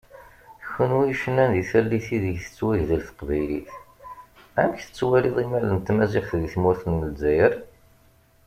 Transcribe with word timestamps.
Kunwi 0.71 1.01
yecnan 1.09 1.49
di 1.55 1.63
tallit 1.69 2.07
ideg 2.17 2.37
tettwagdel 2.43 3.01
teqbaylit, 3.07 3.71
amek 4.61 4.79
tettwaliḍ 4.83 5.35
imal 5.43 5.65
n 5.69 5.77
tmaziɣt 5.79 6.31
di 6.39 6.47
tmurt 6.53 6.83
n 6.87 6.95
Lezzayer? 7.03 7.53